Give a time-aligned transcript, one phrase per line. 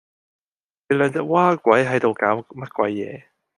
[0.89, 3.27] 你兩隻嘩鬼係度搞乜鬼野